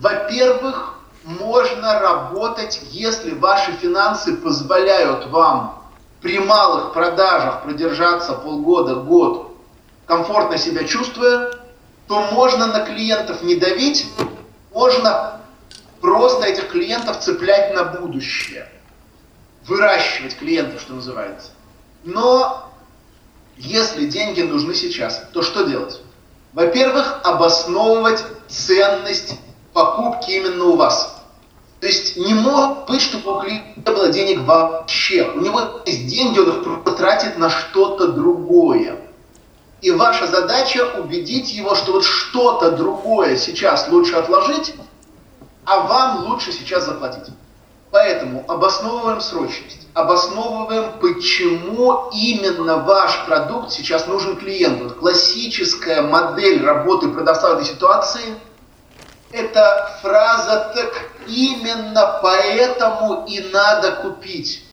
[0.00, 0.94] Во-первых,
[1.24, 5.82] можно работать, если ваши финансы позволяют вам
[6.20, 9.56] при малых продажах продержаться полгода, год,
[10.06, 11.52] комфортно себя чувствуя,
[12.08, 14.06] то можно на клиентов не давить,
[14.72, 15.40] можно
[16.00, 18.70] просто этих клиентов цеплять на будущее.
[19.66, 21.50] Выращивать клиентов, что называется.
[22.04, 22.70] Но
[23.56, 26.00] если деньги нужны сейчас, то что делать?
[26.52, 29.40] Во-первых, обосновывать ценность
[29.76, 31.22] покупки именно у вас.
[31.80, 35.30] То есть не может быть, чтобы у клиента было денег вообще.
[35.34, 38.98] У него есть деньги, он их потратит на что-то другое.
[39.82, 44.74] И ваша задача убедить его, что вот что-то другое сейчас лучше отложить,
[45.66, 47.34] а вам лучше сейчас заплатить.
[47.90, 54.94] Поэтому обосновываем срочность, обосновываем, почему именно ваш продукт сейчас нужен клиенту.
[54.94, 58.34] Классическая модель работы продавца в этой ситуации–
[59.32, 60.92] это фраза «так
[61.26, 64.62] именно поэтому и надо купить».